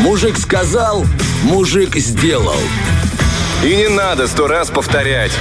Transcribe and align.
Мужик 0.00 0.38
сказал, 0.38 1.04
мужик 1.42 1.96
сделал. 1.96 2.60
И 3.64 3.74
не 3.74 3.88
надо 3.88 4.26
сто 4.28 4.46
раз 4.46 4.70
повторять. 4.70 5.32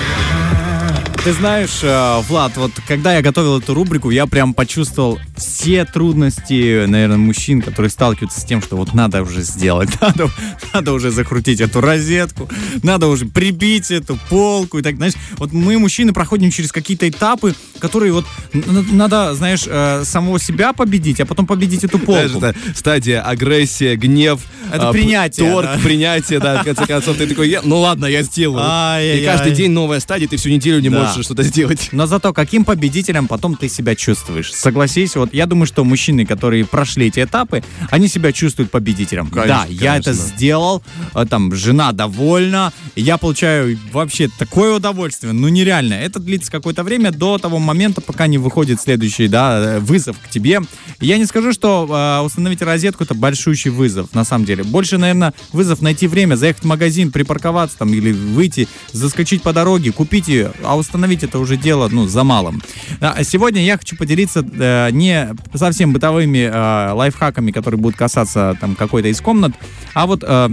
Ты 1.24 1.34
знаешь, 1.34 1.80
э, 1.82 2.22
Влад, 2.28 2.56
вот 2.56 2.72
когда 2.88 3.16
я 3.16 3.22
готовил 3.22 3.60
эту 3.60 3.74
рубрику, 3.74 4.12
я 4.12 4.28
прям 4.28 4.54
почувствовал 4.54 5.20
все 5.36 5.86
трудности, 5.86 6.86
наверное, 6.86 7.18
мужчин, 7.18 7.62
которые 7.62 7.90
сталкиваются 7.90 8.40
с 8.40 8.44
тем, 8.44 8.62
что 8.62 8.78
вот 8.78 8.94
надо 8.94 9.22
уже 9.22 9.42
сделать, 9.42 9.90
надо, 10.02 10.30
надо 10.74 10.94
уже 10.94 11.12
закрутить 11.12 11.62
эту 11.62 11.82
розетку, 11.82 12.50
надо 12.84 13.08
уже 13.08 13.26
прибить 13.26 13.92
эту 13.92 14.18
полку 14.30 14.80
и 14.80 14.82
так, 14.82 14.96
знаешь, 14.96 15.14
вот 15.38 15.52
мы, 15.52 15.78
мужчины, 15.78 16.14
проходим 16.14 16.52
через 16.52 16.72
какие-то 16.72 17.08
этапы, 17.10 17.56
которые 17.80 18.14
вот 18.14 18.26
надо, 18.54 19.34
знаешь, 19.36 19.64
э, 19.68 20.04
самого 20.06 20.40
себя 20.40 20.74
победить, 20.74 21.20
а 21.20 21.26
потом 21.26 21.46
победить 21.46 21.84
эту 21.84 22.00
полку. 22.00 22.40
Знаешь, 22.40 22.56
это 22.56 22.78
стадия 22.78 23.22
агрессия, 23.22 23.96
гнев, 23.96 24.42
это 24.72 24.90
а, 24.90 24.92
принятие, 24.92 25.52
торг, 25.52 25.68
да. 25.68 25.80
принятие, 25.84 26.40
да, 26.40 26.62
в 26.62 26.66
конце 26.66 26.86
концов, 26.88 27.18
ты 27.18 27.28
такой, 27.28 27.60
ну 27.64 27.80
ладно, 27.80 28.06
я 28.06 28.24
сделаю. 28.24 28.64
И 29.02 29.26
каждый 29.26 29.52
день 29.54 29.72
новая 29.72 30.00
стадия, 30.00 30.28
ты 30.28 30.38
всю 30.38 30.50
неделю 30.50 30.80
не 30.80 30.90
можешь 30.90 31.26
что-то 31.26 31.44
сделать. 31.44 31.90
Но 31.92 32.08
зато 32.08 32.34
каким 32.34 32.66
победителем 32.66 33.28
потом 33.28 33.56
ты 33.56 33.70
себя 33.70 33.96
чувствуешь. 33.96 34.52
Согласись, 34.54 35.16
вот 35.16 35.25
я 35.34 35.46
думаю, 35.46 35.66
что 35.66 35.84
мужчины, 35.84 36.26
которые 36.26 36.66
прошли 36.66 37.08
эти 37.08 37.24
этапы, 37.24 37.64
они 37.90 38.08
себя 38.08 38.32
чувствуют 38.32 38.72
победителем. 38.72 39.28
Конечно, 39.28 39.48
да, 39.48 39.64
конечно. 39.64 39.84
я 39.84 39.98
это 39.98 40.14
сделал, 40.14 40.84
э, 41.14 41.26
там, 41.30 41.54
жена 41.56 41.92
довольна, 41.92 42.74
я 42.96 43.18
получаю 43.18 43.78
вообще 43.92 44.30
такое 44.38 44.76
удовольствие, 44.76 45.34
ну 45.34 45.48
нереально. 45.48 45.94
Это 45.94 46.20
длится 46.20 46.52
какое-то 46.52 46.84
время 46.84 47.12
до 47.12 47.38
того 47.38 47.60
момента, 47.60 48.02
пока 48.02 48.28
не 48.28 48.38
выходит 48.38 48.82
следующий, 48.82 49.28
да, 49.28 49.80
вызов 49.80 50.18
к 50.20 50.30
тебе. 50.30 50.62
Я 51.00 51.18
не 51.18 51.26
скажу, 51.26 51.54
что 51.54 51.88
э, 51.90 52.26
установить 52.26 52.62
розетку 52.62 53.04
это 53.04 53.14
большущий 53.14 53.72
вызов, 53.72 54.14
на 54.14 54.24
самом 54.24 54.46
деле. 54.46 54.64
Больше, 54.64 54.98
наверное, 54.98 55.34
вызов 55.52 55.82
найти 55.82 56.08
время, 56.08 56.36
заехать 56.36 56.64
в 56.64 56.68
магазин, 56.68 57.12
припарковаться 57.12 57.78
там 57.78 57.94
или 57.94 58.12
выйти, 58.12 58.68
заскочить 58.92 59.42
по 59.42 59.54
дороге, 59.54 59.92
купить 59.92 60.28
ее, 60.28 60.52
а 60.64 60.78
установить 60.78 61.24
это 61.24 61.40
уже 61.40 61.58
дело, 61.58 61.90
ну, 61.92 62.08
за 62.08 62.24
малым. 62.24 62.62
А 63.00 63.24
сегодня 63.24 63.64
я 63.64 63.78
хочу 63.78 63.96
поделиться 63.96 64.44
э, 64.44 64.90
не 64.92 65.15
совсем 65.54 65.94
бытовыми 65.94 66.50
э, 66.52 66.92
лайфхаками, 66.92 67.52
которые 67.52 67.80
будут 67.80 67.98
касаться 67.98 68.58
там 68.60 68.76
какой-то 68.76 69.08
из 69.08 69.22
комнат, 69.22 69.54
а 69.94 70.06
вот 70.08 70.24
э, 70.26 70.50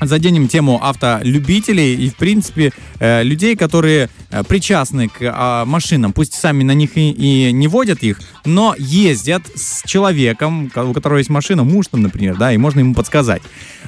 заденем 0.00 0.48
тему 0.48 0.80
автолюбителей 0.82 1.94
и, 1.94 2.10
в 2.10 2.16
принципе, 2.16 2.72
э, 2.98 3.22
людей, 3.22 3.56
которые 3.56 4.10
причастны 4.48 5.08
к 5.08 5.22
э, 5.22 5.64
машинам, 5.64 6.12
пусть 6.12 6.34
сами 6.34 6.62
на 6.62 6.72
них 6.72 6.96
и, 6.96 7.10
и 7.10 7.52
не 7.52 7.68
водят 7.68 8.02
их, 8.02 8.20
но 8.44 8.74
ездят 8.78 9.42
с 9.54 9.82
человеком, 9.84 10.70
у 10.74 10.92
которого 10.92 11.18
есть 11.18 11.30
машина, 11.30 11.64
муж 11.64 11.86
там, 11.88 12.02
например, 12.02 12.36
да, 12.36 12.52
и 12.52 12.56
можно 12.56 12.80
ему 12.80 12.94
подсказать. 12.94 13.42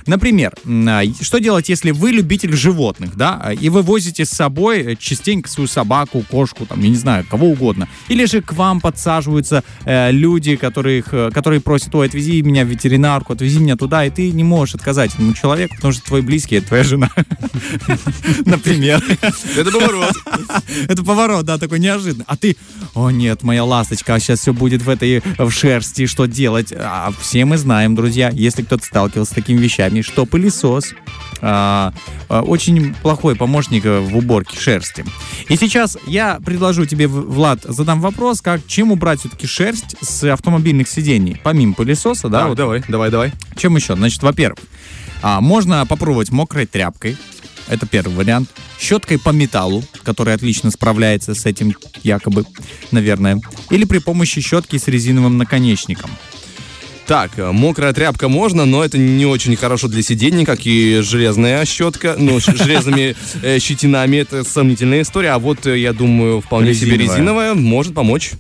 Например, 0.06 0.54
а, 0.66 1.02
что 1.20 1.38
делать, 1.38 1.68
если 1.68 1.90
вы 1.90 2.12
любитель 2.12 2.54
животных, 2.54 3.16
да, 3.16 3.52
и 3.58 3.68
вы 3.68 3.82
возите 3.82 4.24
с 4.24 4.30
собой 4.30 4.96
частенько 4.98 5.48
свою 5.48 5.68
собаку, 5.68 6.24
кошку, 6.30 6.66
там, 6.66 6.80
я 6.80 6.88
не 6.88 6.96
знаю, 6.96 7.26
кого 7.28 7.48
угодно, 7.48 7.88
или 8.08 8.24
же 8.24 8.40
к 8.40 8.52
вам 8.52 8.80
подсаживаются 8.80 9.64
э, 9.84 10.10
люди, 10.10 10.56
которых, 10.56 11.10
которые 11.32 11.60
просят, 11.60 11.94
ой, 11.94 12.06
отвези 12.06 12.40
меня 12.42 12.64
в 12.64 12.68
ветеринарку, 12.68 13.32
отвези 13.32 13.58
меня 13.58 13.76
туда, 13.76 14.04
и 14.04 14.10
ты 14.10 14.30
не 14.30 14.44
можешь 14.44 14.76
отказать 14.76 15.14
этому 15.14 15.34
человеку, 15.34 15.74
потому 15.76 15.92
что 15.92 16.02
твой 16.02 16.22
близкий, 16.22 16.56
это 16.56 16.68
твоя 16.68 16.84
жена. 16.84 17.10
Например. 18.44 19.02
Это 19.56 19.70
поворот. 19.70 20.12
Это 20.88 21.04
поворот, 21.04 21.44
да, 21.44 21.58
такой 21.58 21.78
неожиданный. 21.78 22.24
А 22.28 22.36
ты, 22.36 22.56
о 22.94 23.10
нет, 23.10 23.42
моя 23.42 23.64
ласточка, 23.64 24.14
а 24.14 24.20
сейчас 24.20 24.40
все 24.40 24.52
будет 24.52 24.82
в 24.82 24.88
этой 24.88 25.22
в 25.38 25.50
шерсти, 25.50 26.06
что 26.06 26.26
делать? 26.26 26.72
А 26.76 27.12
все 27.20 27.44
мы 27.44 27.58
знаем, 27.58 27.94
друзья, 27.94 28.30
если 28.32 28.62
кто-то 28.62 28.84
сталкивался 28.84 29.32
с 29.32 29.34
такими 29.34 29.58
вещами, 29.58 30.02
что 30.02 30.26
пылесос 30.26 30.94
а, 31.40 31.92
а, 32.28 32.42
очень 32.42 32.94
плохой 32.94 33.36
помощник 33.36 33.84
в 33.84 34.16
уборке 34.16 34.58
шерсти. 34.58 35.04
И 35.48 35.56
сейчас 35.56 35.96
я 36.06 36.40
предложу 36.44 36.84
тебе, 36.84 37.06
Влад, 37.06 37.60
задам 37.62 38.00
вопрос, 38.00 38.40
как 38.40 38.66
чем 38.66 38.92
убрать 38.92 39.20
все-таки 39.20 39.46
шерсть 39.46 39.96
с 40.00 40.24
автомобильных 40.24 40.88
сидений, 40.88 41.40
помимо 41.42 41.74
пылесоса, 41.74 42.28
да? 42.28 42.40
да 42.42 42.48
вот. 42.48 42.56
Давай, 42.56 42.82
давай, 42.88 43.10
давай. 43.10 43.32
Чем 43.56 43.76
еще? 43.76 43.94
Значит, 43.94 44.22
во-первых, 44.22 44.58
а, 45.22 45.40
можно 45.40 45.86
попробовать 45.86 46.30
мокрой 46.30 46.66
тряпкой. 46.66 47.16
Это 47.68 47.86
первый 47.86 48.14
вариант. 48.14 48.48
Щеткой 48.78 49.18
по 49.18 49.30
металлу, 49.30 49.82
которая 50.04 50.36
отлично 50.36 50.70
справляется 50.70 51.34
с 51.34 51.46
этим, 51.46 51.74
якобы, 52.02 52.44
наверное. 52.90 53.40
Или 53.70 53.84
при 53.84 53.98
помощи 53.98 54.40
щетки 54.40 54.78
с 54.78 54.88
резиновым 54.88 55.36
наконечником. 55.36 56.10
Так, 57.08 57.38
э, 57.38 57.52
мокрая 57.52 57.94
тряпка 57.94 58.28
можно, 58.28 58.66
но 58.66 58.84
это 58.84 58.98
не 58.98 59.24
очень 59.24 59.56
хорошо 59.56 59.88
для 59.88 60.02
сидений, 60.02 60.44
как 60.44 60.66
и 60.66 61.00
железная 61.02 61.64
щетка. 61.64 62.16
Ну, 62.18 62.38
с 62.38 62.44
железными 62.54 63.16
э, 63.42 63.58
щетинами 63.58 64.18
это 64.18 64.44
сомнительная 64.44 65.00
история. 65.00 65.30
А 65.30 65.38
вот, 65.38 65.66
э, 65.66 65.78
я 65.78 65.94
думаю, 65.94 66.42
вполне 66.42 66.74
себе 66.74 66.98
резиновая 66.98 67.54
может 67.54 67.94
помочь. 67.94 68.32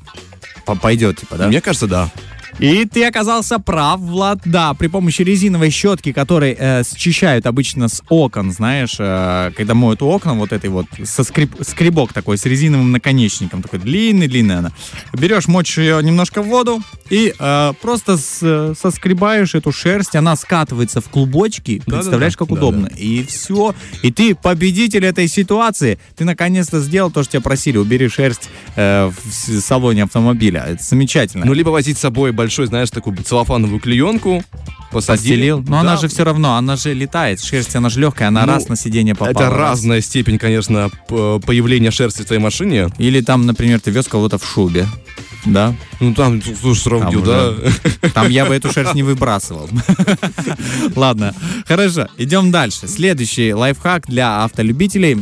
Пойдет, 0.82 1.18
типа, 1.20 1.36
да? 1.36 1.48
Мне 1.48 1.62
кажется, 1.62 1.86
да. 1.86 2.12
И 2.58 2.84
ты 2.84 3.04
оказался 3.04 3.58
прав, 3.58 4.00
Влад. 4.00 4.40
Да, 4.44 4.74
при 4.74 4.88
помощи 4.88 5.22
резиновой 5.22 5.70
щетки, 5.70 6.12
которые 6.12 6.56
э, 6.58 6.82
счищают 6.96 7.46
обычно 7.46 7.88
с 7.88 8.02
окон, 8.08 8.52
знаешь, 8.52 8.96
э, 8.98 9.52
когда 9.56 9.74
моют 9.74 10.02
окна, 10.02 10.34
вот 10.34 10.52
этой 10.52 10.68
вот, 10.68 10.86
со 11.04 11.22
скреб, 11.22 11.52
скребок 11.62 12.12
такой, 12.12 12.36
с 12.36 12.44
резиновым 12.44 12.90
наконечником, 12.90 13.62
такой 13.62 13.78
длинный-длинный 13.78 14.58
она. 14.58 14.72
Берешь, 15.12 15.46
мочишь 15.46 15.78
ее 15.78 16.02
немножко 16.02 16.42
в 16.42 16.46
воду 16.46 16.82
и 17.10 17.32
э, 17.38 17.72
просто 17.80 18.16
с, 18.16 18.74
соскребаешь 18.80 19.54
эту 19.54 19.70
шерсть, 19.70 20.16
она 20.16 20.34
скатывается 20.34 21.00
в 21.00 21.08
клубочки, 21.08 21.80
да, 21.86 21.96
представляешь, 21.96 22.34
да, 22.34 22.38
да. 22.38 22.46
как 22.46 22.48
да, 22.48 22.54
удобно. 22.54 22.88
Да. 22.88 22.96
И 22.96 23.22
все. 23.24 23.74
И 24.02 24.10
ты 24.10 24.34
победитель 24.34 25.06
этой 25.06 25.28
ситуации. 25.28 25.98
Ты 26.16 26.24
наконец-то 26.24 26.80
сделал 26.80 27.10
то, 27.10 27.22
что 27.22 27.32
тебя 27.32 27.42
просили. 27.42 27.78
Убери 27.78 28.08
шерсть 28.08 28.50
э, 28.74 29.10
в 29.10 29.60
салоне 29.60 30.04
автомобиля. 30.04 30.64
Это 30.68 30.82
замечательно. 30.82 31.46
Ну, 31.46 31.52
либо 31.52 31.70
возить 31.70 31.98
с 31.98 32.00
собой 32.00 32.32
большой 32.32 32.47
большой, 32.48 32.66
знаешь, 32.66 32.88
такую 32.88 33.14
целлофановую 33.18 33.78
клеенку, 33.78 34.42
посадили. 34.90 35.50
Но 35.50 35.60
да. 35.62 35.80
она 35.80 35.96
же 35.98 36.08
все 36.08 36.24
равно, 36.24 36.56
она 36.56 36.76
же 36.76 36.94
летает, 36.94 37.42
шерсть, 37.44 37.76
она 37.76 37.90
же 37.90 38.00
легкая, 38.00 38.28
она 38.28 38.46
ну, 38.46 38.52
раз 38.52 38.68
на 38.70 38.76
сиденье 38.76 39.14
попала. 39.14 39.30
Это 39.30 39.50
разная 39.50 40.00
степень, 40.00 40.38
конечно, 40.38 40.88
появления 41.08 41.90
шерсти 41.90 42.22
в 42.22 42.24
твоей 42.24 42.40
машине. 42.40 42.88
Или 42.96 43.20
там, 43.20 43.44
например, 43.44 43.80
ты 43.80 43.90
вез 43.90 44.08
кого-то 44.08 44.38
в 44.38 44.46
шубе. 44.46 44.86
Да? 45.44 45.74
Ну 46.00 46.14
там, 46.14 46.40
слушай, 46.42 46.80
сравнил, 46.80 47.22
да? 47.22 47.52
Там 48.14 48.30
я 48.30 48.46
бы 48.46 48.54
эту 48.54 48.72
шерсть 48.72 48.94
не 48.94 49.02
выбрасывал. 49.02 49.68
Ладно, 50.96 51.34
хорошо, 51.66 52.08
идем 52.16 52.50
дальше. 52.50 52.88
Следующий 52.88 53.52
лайфхак 53.52 54.06
для 54.06 54.44
автолюбителей 54.44 55.18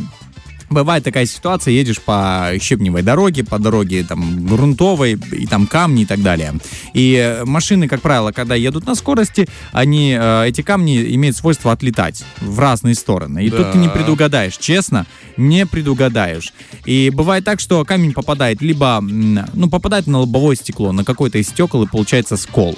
Бывает 0.69 1.03
такая 1.03 1.25
ситуация, 1.25 1.71
едешь 1.71 2.01
по 2.01 2.51
щебневой 2.59 3.01
дороге, 3.01 3.43
по 3.45 3.57
дороге 3.57 4.03
там 4.03 4.45
грунтовой, 4.45 5.17
и 5.31 5.47
там 5.47 5.65
камни 5.65 6.01
и 6.01 6.05
так 6.05 6.21
далее. 6.21 6.55
И 6.93 7.41
машины, 7.45 7.87
как 7.87 8.01
правило, 8.01 8.33
когда 8.33 8.55
едут 8.55 8.85
на 8.85 8.95
скорости, 8.95 9.47
они, 9.71 10.17
э, 10.19 10.47
эти 10.47 10.61
камни 10.61 11.15
имеют 11.15 11.37
свойство 11.37 11.71
отлетать 11.71 12.25
в 12.41 12.59
разные 12.59 12.95
стороны. 12.95 13.45
И 13.45 13.49
да. 13.49 13.57
тут 13.57 13.71
ты 13.71 13.77
не 13.77 13.87
предугадаешь, 13.87 14.57
честно, 14.57 15.05
не 15.37 15.65
предугадаешь. 15.65 16.53
И 16.85 17.11
бывает 17.13 17.45
так, 17.45 17.61
что 17.61 17.85
камень 17.85 18.11
попадает 18.11 18.61
либо, 18.61 18.99
ну, 19.01 19.69
попадает 19.69 20.07
на 20.07 20.19
лобовое 20.19 20.57
стекло, 20.57 20.91
на 20.91 21.05
какой-то 21.05 21.37
из 21.37 21.47
стекол, 21.47 21.83
и 21.83 21.87
получается 21.87 22.35
скол. 22.35 22.77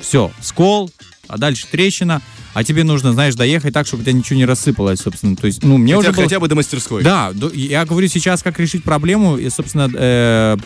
Все, 0.00 0.30
скол, 0.42 0.90
а 1.28 1.38
дальше 1.38 1.66
трещина, 1.70 2.20
а 2.54 2.64
тебе 2.64 2.84
нужно, 2.84 3.12
знаешь, 3.12 3.34
доехать 3.34 3.72
так, 3.74 3.86
чтобы 3.86 4.02
у 4.02 4.04
тебя 4.04 4.12
ничего 4.12 4.36
не 4.36 4.44
рассыпалось, 4.44 5.00
собственно. 5.00 5.36
То 5.36 5.46
есть, 5.46 5.62
ну, 5.62 5.78
мне 5.78 5.94
хотя, 5.96 6.08
уже 6.08 6.16
было... 6.16 6.24
хотя 6.24 6.40
бы 6.40 6.48
до 6.48 6.54
мастерской. 6.54 7.02
Да, 7.02 7.32
я 7.54 7.84
говорю 7.84 8.08
сейчас, 8.08 8.42
как 8.42 8.58
решить 8.58 8.84
проблему, 8.84 9.36
и, 9.36 9.48
собственно, 9.50 9.90
э, 9.92 10.56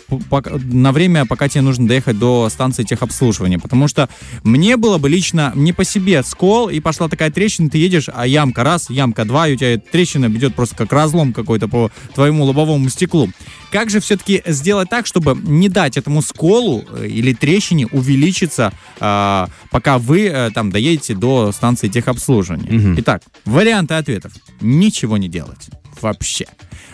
на 0.72 0.92
время, 0.92 1.26
пока 1.26 1.48
тебе 1.48 1.62
нужно 1.62 1.86
доехать 1.86 2.19
до 2.19 2.48
станции 2.50 2.84
техобслуживания, 2.84 3.58
потому 3.58 3.88
что 3.88 4.08
мне 4.42 4.76
было 4.76 4.98
бы 4.98 5.09
лично 5.09 5.53
не 5.54 5.72
по 5.72 5.84
себе 5.84 6.22
скол, 6.22 6.68
и 6.68 6.80
пошла 6.80 7.09
такая 7.09 7.30
трещина, 7.30 7.71
ты 7.71 7.78
едешь, 7.78 8.09
а 8.12 8.27
ямка 8.27 8.65
раз, 8.65 8.91
ямка 8.91 9.24
два, 9.24 9.48
и 9.48 9.54
у 9.54 9.56
тебя 9.56 9.78
трещина 9.78 10.27
идет 10.27 10.54
просто 10.54 10.77
как 10.77 10.92
разлом 10.92 11.33
какой-то 11.33 11.68
по 11.68 11.91
твоему 12.15 12.44
лобовому 12.44 12.88
стеклу. 12.88 13.30
Как 13.71 13.91
же 13.91 14.00
все-таки 14.00 14.42
сделать 14.47 14.88
так, 14.88 15.06
чтобы 15.06 15.38
не 15.42 15.68
дать 15.68 15.97
этому 15.97 16.22
сколу 16.22 16.84
э, 16.88 17.09
или 17.09 17.33
трещине 17.33 17.86
увеличиться, 17.88 18.72
э, 19.00 19.47
пока 19.71 19.98
вы 19.98 20.27
э, 20.27 20.50
там 20.54 20.71
доедете 20.71 21.15
до 21.15 21.53
станции 21.53 21.75
техобслуживания? 21.76 22.92
Угу. 22.92 23.00
Итак, 23.00 23.22
варианты 23.44 23.94
ответов. 23.94 24.32
Ничего 24.60 25.16
не 25.16 25.28
делать. 25.28 25.68
Вообще. 26.00 26.46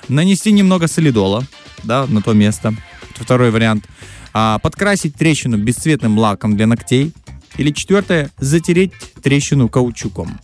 Нанести 0.08 0.52
немного 0.52 0.88
солидола, 0.88 1.44
да, 1.82 2.06
на 2.06 2.22
то 2.22 2.32
место. 2.32 2.74
Второй 3.14 3.50
вариант. 3.50 3.86
А, 4.34 4.58
подкрасить 4.58 5.14
трещину 5.14 5.56
бесцветным 5.56 6.18
лаком 6.18 6.56
для 6.56 6.66
ногтей. 6.66 7.12
Или 7.58 7.70
четвертое, 7.70 8.30
затереть 8.38 8.92
трещину 9.22 9.68
каучуком. 9.68 10.40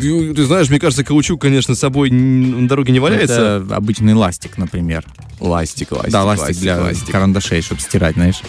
Ты, 0.00 0.44
знаешь, 0.44 0.68
мне 0.68 0.78
кажется, 0.78 1.04
каучук, 1.04 1.40
конечно, 1.40 1.74
с 1.74 1.78
собой 1.78 2.10
на 2.10 2.68
дороге 2.68 2.92
не 2.92 3.00
валяется. 3.00 3.62
Это 3.64 3.76
обычный 3.76 4.14
ластик, 4.14 4.58
например. 4.58 5.04
Ластик, 5.40 5.92
ластик. 5.92 6.12
Да, 6.12 6.24
ластик, 6.24 6.48
ластик 6.48 6.62
для 6.62 6.80
ластик. 6.80 7.10
карандашей, 7.10 7.60
чтобы 7.62 7.80
стирать, 7.80 8.14
знаешь. 8.14 8.40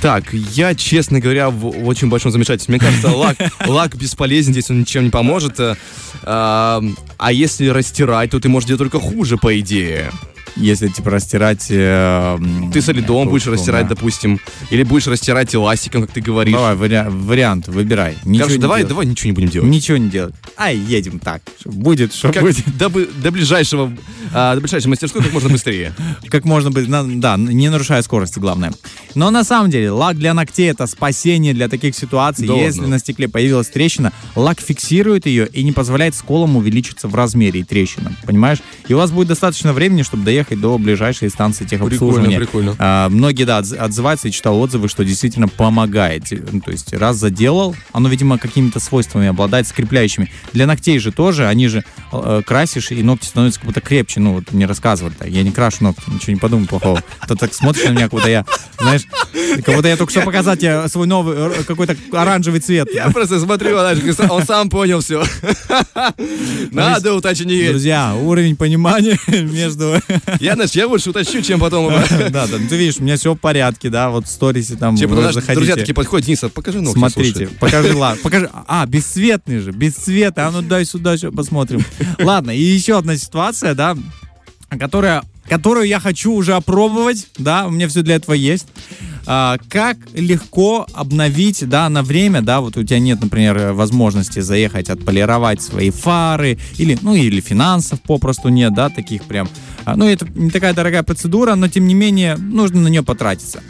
Так, 0.00 0.32
я, 0.32 0.74
честно 0.74 1.20
говоря, 1.20 1.50
в, 1.50 1.60
в 1.60 1.88
очень 1.88 2.08
большом 2.08 2.32
замешательстве. 2.32 2.72
Мне 2.76 2.80
кажется, 2.80 3.10
лак, 3.10 3.36
лак 3.66 3.96
бесполезен, 3.96 4.52
здесь 4.52 4.70
он 4.70 4.80
ничем 4.80 5.04
не 5.04 5.10
поможет. 5.10 5.58
А, 6.22 6.82
а 7.18 7.32
если 7.32 7.68
растирать, 7.68 8.30
то 8.30 8.40
ты 8.40 8.48
можешь 8.48 8.66
делать 8.66 8.78
только 8.78 9.00
хуже, 9.00 9.38
по 9.38 9.58
идее 9.58 10.10
если 10.56 10.88
типа 10.88 11.10
растирать... 11.10 11.66
Э, 11.70 12.38
ты 12.72 12.82
солидом 12.82 13.28
будешь 13.28 13.46
растирать, 13.46 13.88
да. 13.88 13.94
допустим, 13.94 14.40
или 14.70 14.82
будешь 14.82 15.06
растирать 15.06 15.54
эластиком, 15.54 16.02
как 16.02 16.12
ты 16.12 16.20
говоришь. 16.20 16.54
Давай, 16.54 16.74
вари- 16.74 17.08
вариант, 17.08 17.68
выбирай. 17.68 18.16
Ничего 18.24 18.44
Короче, 18.46 18.60
давай, 18.60 18.80
делать. 18.80 18.88
давай 18.88 19.06
ничего 19.06 19.26
не 19.28 19.32
будем 19.32 19.48
делать. 19.48 19.70
Ничего 19.70 19.96
не 19.98 20.08
делать. 20.08 20.34
Ай, 20.56 20.76
едем 20.76 21.18
так. 21.18 21.42
Будет, 21.64 22.14
что 22.14 22.32
как 22.32 22.42
будет. 22.42 22.64
До, 22.76 22.88
до 22.90 23.30
ближайшего, 23.30 23.92
а, 24.32 24.54
до 24.54 24.60
ближайшей 24.60 24.88
мастерской 24.88 25.22
как 25.22 25.32
можно 25.32 25.48
быстрее. 25.48 25.94
Как 26.28 26.44
можно 26.44 26.70
быть, 26.70 26.88
да, 26.88 27.36
не 27.36 27.68
нарушая 27.68 28.02
скорости, 28.02 28.38
главное. 28.38 28.72
Но 29.14 29.30
на 29.30 29.44
самом 29.44 29.70
деле, 29.70 29.90
лак 29.90 30.16
для 30.16 30.34
ногтей 30.34 30.70
это 30.70 30.86
спасение 30.86 31.54
для 31.54 31.68
таких 31.68 31.94
ситуаций. 31.94 32.46
Да 32.46 32.54
Если 32.54 32.84
на 32.84 32.98
стекле 32.98 33.28
появилась 33.28 33.68
трещина, 33.68 34.12
лак 34.34 34.60
фиксирует 34.60 35.26
ее 35.26 35.46
и 35.46 35.62
не 35.62 35.72
позволяет 35.72 36.14
сколам 36.14 36.56
увеличиться 36.56 37.08
в 37.08 37.14
размере 37.14 37.60
и 37.60 37.64
трещинам. 37.64 38.16
Понимаешь? 38.24 38.58
И 38.88 38.94
у 38.94 38.96
вас 38.96 39.10
будет 39.10 39.28
достаточно 39.28 39.72
времени, 39.72 40.02
чтобы 40.02 40.24
доехать 40.24 40.45
доехать 40.46 40.60
до 40.60 40.78
ближайшей 40.78 41.30
станции 41.30 41.64
техобслуживания. 41.64 42.38
Прикольно, 42.38 42.72
прикольно. 42.72 42.76
А, 42.78 43.08
многие, 43.08 43.44
да, 43.44 43.58
отзываются 43.58 44.28
и 44.28 44.30
читал 44.30 44.58
отзывы, 44.60 44.88
что 44.88 45.04
действительно 45.04 45.48
помогает. 45.48 46.24
Ну, 46.52 46.60
то 46.60 46.70
есть 46.70 46.92
раз 46.92 47.16
заделал, 47.16 47.74
оно, 47.92 48.08
видимо, 48.08 48.38
какими-то 48.38 48.80
свойствами 48.80 49.28
обладает, 49.28 49.66
скрепляющими. 49.66 50.30
Для 50.52 50.66
ногтей 50.66 50.98
же 50.98 51.12
тоже, 51.12 51.46
они 51.46 51.68
же 51.68 51.84
э, 52.12 52.42
красишь, 52.44 52.90
и 52.90 53.02
ногти 53.02 53.26
становятся 53.26 53.60
как 53.60 53.68
будто 53.68 53.80
крепче. 53.80 54.20
Ну, 54.20 54.34
вот 54.34 54.52
не 54.52 54.66
рассказывали 54.66 55.14
так. 55.14 55.28
Я 55.28 55.42
не 55.42 55.50
крашу 55.50 55.84
ногти, 55.84 56.02
ничего 56.08 56.32
не 56.32 56.40
подумай 56.40 56.66
плохого. 56.66 57.02
Ты 57.26 57.34
так 57.34 57.54
смотришь 57.54 57.84
на 57.84 57.90
меня, 57.90 58.02
как 58.02 58.12
будто 58.12 58.28
я, 58.28 58.44
знаешь, 58.78 59.02
как 59.64 59.74
будто 59.74 59.88
я 59.88 59.96
только 59.96 60.12
что 60.12 60.22
показать 60.22 60.60
тебе 60.60 60.88
свой 60.88 61.06
новый, 61.06 61.36
э, 61.36 61.62
какой-то 61.66 61.96
оранжевый 62.12 62.60
цвет. 62.60 62.88
Я 62.94 63.10
просто 63.10 63.40
смотрю, 63.40 63.76
он 64.30 64.44
сам 64.44 64.68
понял 64.68 65.00
все. 65.00 65.24
Надо 66.70 67.14
уточнить. 67.14 67.70
Друзья, 67.70 68.14
уровень 68.14 68.56
понимания 68.56 69.18
между 69.28 70.00
я, 70.40 70.54
знаешь, 70.54 70.72
я 70.72 70.88
больше 70.88 71.10
уточню, 71.10 71.42
чем 71.42 71.60
потом... 71.60 71.92
Да, 72.30 72.46
да, 72.46 72.58
ты 72.58 72.76
видишь, 72.76 72.96
у 72.98 73.02
меня 73.02 73.16
все 73.16 73.34
в 73.34 73.38
порядке, 73.38 73.90
да, 73.90 74.10
вот 74.10 74.26
в 74.26 74.30
сторисе 74.30 74.76
там 74.76 74.96
Типа, 74.96 75.14
друзья 75.54 75.76
такие 75.76 75.94
подходят, 75.94 76.28
Ниса, 76.28 76.48
покажи 76.48 76.80
ногти, 76.80 76.98
Смотрите, 76.98 77.48
покажи, 77.60 77.94
ладно, 77.94 78.20
покажи. 78.24 78.50
А, 78.66 78.86
бесцветный 78.86 79.58
же, 79.60 79.72
без 79.72 79.94
цвета, 79.94 80.46
а 80.46 80.50
ну 80.50 80.62
дай 80.62 80.84
сюда, 80.84 81.14
еще 81.14 81.30
посмотрим. 81.30 81.84
Ладно, 82.18 82.50
и 82.50 82.60
еще 82.60 82.98
одна 82.98 83.16
ситуация, 83.16 83.74
да, 83.74 83.96
которая, 84.68 85.22
которую 85.48 85.86
я 85.86 86.00
хочу 86.00 86.32
уже 86.32 86.54
опробовать, 86.54 87.28
да, 87.38 87.66
у 87.66 87.70
меня 87.70 87.88
все 87.88 88.02
для 88.02 88.16
этого 88.16 88.34
есть. 88.34 88.66
А, 89.26 89.58
как 89.68 89.96
легко 90.14 90.86
обновить, 90.92 91.68
да, 91.68 91.88
на 91.88 92.02
время, 92.02 92.42
да, 92.42 92.60
вот 92.60 92.76
у 92.76 92.84
тебя 92.84 93.00
нет, 93.00 93.20
например, 93.20 93.72
возможности 93.72 94.40
заехать, 94.40 94.88
отполировать 94.88 95.60
свои 95.60 95.90
фары, 95.90 96.58
или, 96.78 96.96
ну, 97.02 97.14
или 97.14 97.40
финансов 97.40 98.00
попросту 98.00 98.48
нет, 98.48 98.72
да, 98.74 98.88
таких 98.88 99.24
прям. 99.24 99.48
А, 99.84 99.96
ну, 99.96 100.06
это 100.06 100.26
не 100.34 100.50
такая 100.50 100.74
дорогая 100.74 101.02
процедура, 101.02 101.56
но, 101.56 101.68
тем 101.68 101.86
не 101.86 101.94
менее, 101.94 102.36
нужно 102.36 102.80
на 102.80 102.88
нее 102.88 103.02
потратиться. 103.02 103.62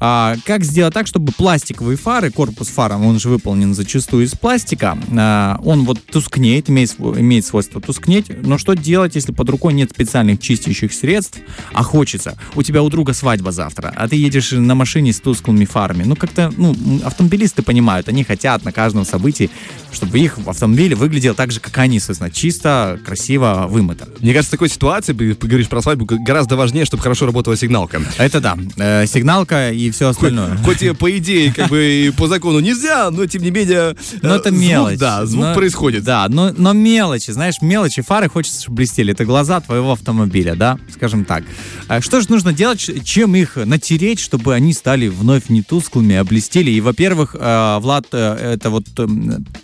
А, 0.00 0.36
как 0.44 0.64
сделать 0.64 0.94
так, 0.94 1.06
чтобы 1.06 1.32
пластиковые 1.32 1.96
фары, 1.96 2.30
корпус 2.30 2.68
фара, 2.68 2.96
он 2.96 3.18
же 3.18 3.28
выполнен 3.28 3.74
зачастую 3.74 4.24
из 4.24 4.32
пластика, 4.32 4.98
а, 5.16 5.60
он 5.64 5.84
вот 5.84 6.04
тускнеет, 6.04 6.70
имеет, 6.70 6.98
имеет 6.98 7.44
свойство 7.44 7.80
тускнеть, 7.80 8.26
но 8.44 8.58
что 8.58 8.74
делать, 8.74 9.14
если 9.14 9.32
под 9.32 9.48
рукой 9.50 9.72
нет 9.72 9.90
специальных 9.90 10.40
чистящих 10.40 10.92
средств, 10.92 11.38
а 11.72 11.82
хочется? 11.82 12.36
У 12.54 12.62
тебя 12.62 12.82
у 12.82 12.90
друга 12.90 13.12
свадьба 13.12 13.52
завтра, 13.52 13.92
а 13.96 14.08
ты 14.08 14.16
едешь 14.16 14.52
на 14.52 14.74
машине 14.74 15.12
с 15.12 15.20
тусклыми 15.20 15.64
фарами. 15.64 16.04
Ну, 16.04 16.16
как-то, 16.16 16.52
ну, 16.56 16.74
автомобилисты 17.04 17.62
понимают, 17.62 18.08
они 18.08 18.24
хотят 18.24 18.64
на 18.64 18.72
каждом 18.72 19.04
событии, 19.04 19.50
чтобы 19.92 20.18
их 20.18 20.38
автомобиль 20.46 20.94
выглядел 20.94 21.34
так 21.34 21.52
же, 21.52 21.60
как 21.60 21.76
они, 21.78 21.98
соответственно, 21.98 22.30
чисто, 22.30 23.00
красиво, 23.04 23.66
вымыто. 23.68 24.08
Мне 24.20 24.32
кажется, 24.32 24.50
в 24.50 24.58
такой 24.58 24.68
ситуации, 24.68 25.12
ты 25.12 25.46
говоришь 25.46 25.68
про 25.68 25.82
свадьбу, 25.82 26.06
гораздо 26.06 26.56
важнее, 26.56 26.84
чтобы 26.84 27.02
хорошо 27.02 27.26
работала 27.26 27.56
сигналка. 27.56 28.00
Это 28.18 28.40
да. 28.40 28.56
Э, 28.76 29.06
сигналка 29.06 29.71
и 29.72 29.90
все 29.90 30.08
остальное. 30.08 30.56
Хоть, 30.64 30.78
хоть 30.78 30.98
по 30.98 31.16
идее, 31.16 31.52
как 31.52 31.68
бы 31.68 32.12
по 32.16 32.28
закону 32.28 32.60
нельзя, 32.60 33.10
но 33.10 33.26
тем 33.26 33.42
не 33.42 33.50
менее. 33.50 33.96
Но 34.22 34.36
это 34.36 34.50
мелочь. 34.50 34.98
Да, 34.98 35.26
звук 35.26 35.46
но, 35.46 35.54
происходит. 35.54 36.04
Да, 36.04 36.26
но, 36.28 36.52
но 36.56 36.72
мелочи, 36.72 37.30
знаешь, 37.30 37.62
мелочи, 37.62 38.02
фары 38.02 38.28
хочется, 38.28 38.62
чтобы 38.62 38.76
блестели. 38.76 39.12
Это 39.12 39.24
глаза 39.24 39.60
твоего 39.60 39.92
автомобиля, 39.92 40.54
да, 40.54 40.78
скажем 40.94 41.24
так. 41.24 41.44
А 41.88 42.00
что 42.00 42.20
же 42.20 42.30
нужно 42.30 42.52
делать, 42.52 42.88
чем 43.04 43.34
их 43.34 43.56
натереть, 43.56 44.20
чтобы 44.20 44.54
они 44.54 44.72
стали 44.72 45.08
вновь 45.08 45.48
не 45.48 45.62
тусклыми, 45.62 46.16
а 46.16 46.24
блестели? 46.24 46.70
И, 46.70 46.80
во-первых, 46.80 47.36
э, 47.38 47.78
Влад, 47.80 48.06
э, 48.12 48.54
это 48.54 48.70
вот 48.70 48.86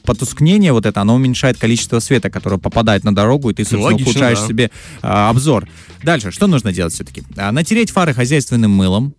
потускнение, 0.05 0.73
вот 0.73 0.87
это, 0.87 1.01
оно 1.01 1.15
уменьшает 1.15 1.59
количество 1.59 2.01
света, 2.01 2.31
которое 2.31 2.59
попадает 2.59 3.05
на 3.05 3.15
дорогу, 3.15 3.51
и 3.51 3.55
ты, 3.55 3.63
собственно, 3.63 3.85
Логично, 3.85 4.11
ухудшаешь 4.11 4.41
да. 4.41 4.47
себе 4.47 4.71
обзор. 5.01 5.69
Дальше, 6.03 6.31
что 6.31 6.47
нужно 6.47 6.73
делать 6.73 6.95
все-таки? 6.95 7.23
Натереть 7.37 7.91
фары 7.91 8.15
хозяйственным 8.15 8.71
мылом, 8.71 9.15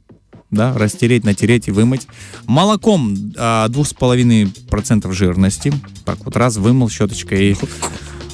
да, 0.51 0.74
растереть, 0.74 1.24
натереть 1.24 1.68
и 1.68 1.72
вымыть. 1.72 2.07
Молоком 2.46 3.16
а, 3.38 3.68
2,5% 3.68 5.12
жирности. 5.12 5.74
Так 6.06 6.25
вот 6.25 6.36
раз 6.36 6.57
вымыл 6.57 6.90
щеточкой 6.90 7.51
и 7.51 7.56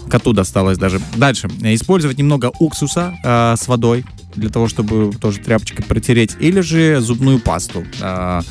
коту 0.10 0.34
досталось 0.34 0.78
даже. 0.78 1.02
Дальше. 1.16 1.48
Использовать 1.62 2.18
немного 2.18 2.52
уксуса 2.60 3.18
а, 3.24 3.56
с 3.56 3.68
водой 3.68 4.06
для 4.36 4.50
того, 4.50 4.68
чтобы 4.68 5.12
тоже 5.20 5.40
тряпочкой 5.40 5.86
протереть. 5.86 6.36
Или 6.40 6.62
же 6.62 7.02
зубную 7.02 7.40
пасту. 7.40 7.86
А, 8.02 8.42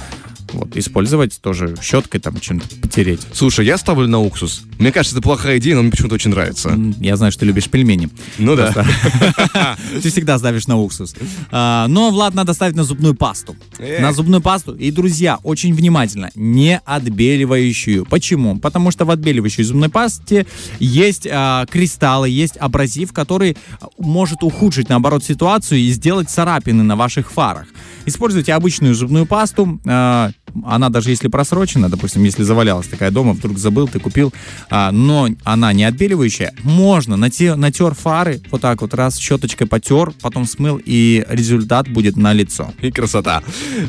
вот, 0.55 0.77
использовать 0.77 1.41
тоже 1.41 1.75
щеткой, 1.83 2.21
там, 2.21 2.39
чем-то 2.41 2.67
потереть. 2.77 3.21
Слушай, 3.33 3.67
я 3.67 3.77
ставлю 3.79 4.09
на 4.09 4.21
уксус. 4.21 4.63
Мне 4.79 4.93
кажется, 4.93 5.17
это 5.17 5.23
плохая 5.23 5.59
идея, 5.59 5.77
но 5.77 5.83
мне 5.83 5.91
почему-то 5.91 6.15
очень 6.15 6.31
нравится. 6.31 6.79
Я 6.99 7.17
знаю, 7.17 7.33
что 7.33 7.41
ты 7.41 7.47
любишь 7.47 7.69
пельмени. 7.69 8.09
Ну 8.39 8.57
да. 8.57 8.73
Ты 10.03 10.11
всегда 10.11 10.39
ставишь 10.39 10.67
на 10.67 10.79
уксус. 10.79 11.15
А, 11.51 11.87
но, 11.89 12.11
Влад, 12.11 12.35
надо 12.35 12.53
ставить 12.55 12.77
на 12.77 12.85
зубную 12.85 13.15
пасту. 13.15 13.57
На 13.79 14.13
зубную 14.13 14.41
пасту. 14.41 14.75
И, 14.75 14.91
друзья, 14.91 15.39
очень 15.43 15.75
внимательно, 15.75 16.31
не 16.35 16.81
отбеливающую. 16.85 18.05
Почему? 18.07 18.59
Потому 18.59 18.91
что 18.91 19.05
в 19.05 19.11
отбеливающей 19.11 19.65
зубной 19.65 19.89
пасте 19.89 20.47
есть 20.79 21.27
а, 21.31 21.67
кристаллы, 21.67 22.29
есть 22.29 22.57
абразив, 22.57 23.13
который 23.13 23.57
может 23.99 24.43
ухудшить, 24.43 24.89
наоборот, 24.89 25.25
ситуацию 25.25 25.81
и 25.81 25.91
сделать 25.91 26.31
царапины 26.31 26.83
на 26.83 26.97
ваших 26.97 27.31
фарах. 27.31 27.67
Используйте 28.07 28.53
обычную 28.55 28.95
зубную 28.95 29.27
пасту, 29.27 29.81
а, 29.87 30.31
она 30.65 30.89
даже 30.89 31.11
если 31.11 31.29
просрочена, 31.29 31.89
допустим, 31.89 32.23
если 32.25 32.43
завалялась 32.43 32.87
такая 32.87 33.11
дома, 33.11 33.33
вдруг 33.33 33.59
забыл, 33.59 33.89
ты 33.89 33.99
купил, 33.99 34.33
а, 34.71 34.91
но 34.93 35.29
она 35.43 35.73
не 35.73 35.85
отбеливающая, 35.85 36.55
можно 36.63 37.17
натер, 37.17 37.57
натер 37.57 37.95
фары, 37.95 38.41
вот 38.51 38.61
так 38.61 38.81
вот 38.83 38.95
раз 38.95 39.19
щеточкой 39.19 39.67
потер, 39.67 40.13
потом 40.23 40.47
смыл, 40.47 40.81
и 40.85 41.25
результат 41.29 41.89
будет 41.89 42.17
на 42.17 42.33
лицо. 42.33 42.73
И 42.81 42.91
красота. 42.91 43.43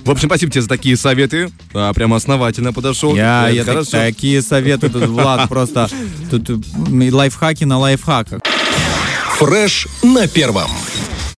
В 0.04 0.12
общем, 0.12 0.28
спасибо 0.28 0.52
тебе 0.52 0.62
за 0.62 0.70
такие 0.70 0.98
советы. 0.98 1.50
А, 1.74 1.94
прямо 1.94 2.16
основательно 2.16 2.74
подошел. 2.74 3.16
Я, 3.16 3.50
я 3.50 3.64
так, 3.64 3.86
такие 3.88 4.42
советы 4.42 4.90
тут, 4.90 5.06
Влад, 5.06 5.48
просто 5.50 5.90
тут 6.32 6.50
лайфхаки 6.90 7.64
на 7.64 7.78
лайфхаках. 7.78 8.42
Фреш 9.38 9.88
на 10.02 10.28
первом. 10.28 10.70